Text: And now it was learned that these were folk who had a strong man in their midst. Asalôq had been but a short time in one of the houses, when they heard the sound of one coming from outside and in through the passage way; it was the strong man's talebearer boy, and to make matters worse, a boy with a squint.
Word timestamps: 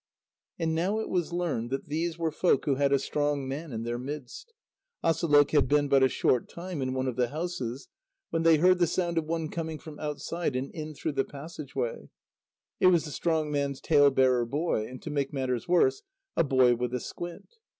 And 0.57 0.73
now 0.73 0.97
it 0.99 1.09
was 1.09 1.31
learned 1.31 1.69
that 1.69 1.85
these 1.87 2.17
were 2.17 2.31
folk 2.31 2.65
who 2.65 2.73
had 2.73 2.91
a 2.91 2.97
strong 2.97 3.47
man 3.47 3.71
in 3.71 3.83
their 3.83 3.99
midst. 3.99 4.51
Asalôq 5.03 5.51
had 5.51 5.67
been 5.67 5.87
but 5.89 6.01
a 6.01 6.09
short 6.09 6.49
time 6.49 6.81
in 6.81 6.95
one 6.95 7.05
of 7.05 7.17
the 7.17 7.27
houses, 7.27 7.87
when 8.31 8.41
they 8.41 8.57
heard 8.57 8.79
the 8.79 8.87
sound 8.87 9.19
of 9.19 9.25
one 9.27 9.47
coming 9.47 9.77
from 9.77 9.99
outside 9.99 10.55
and 10.55 10.71
in 10.71 10.95
through 10.95 11.11
the 11.13 11.23
passage 11.23 11.75
way; 11.75 12.09
it 12.79 12.87
was 12.87 13.05
the 13.05 13.11
strong 13.11 13.51
man's 13.51 13.79
talebearer 13.79 14.47
boy, 14.47 14.87
and 14.87 15.03
to 15.03 15.11
make 15.11 15.31
matters 15.31 15.67
worse, 15.67 16.01
a 16.35 16.43
boy 16.43 16.73
with 16.73 16.95
a 16.95 16.99
squint. 16.99 17.57